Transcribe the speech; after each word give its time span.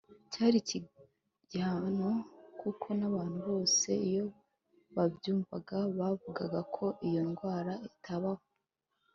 Cyari 0.31 0.59
igihano 1.43 2.09
kuko 2.61 2.87
n’abantu 2.99 3.37
bose 3.49 3.89
iyo 4.09 4.25
babyumvaga 4.95 5.77
bavugaga 5.99 6.59
ko 6.75 6.85
iyo 7.07 7.21
ndwara 7.29 7.73
itabaho 7.89 8.45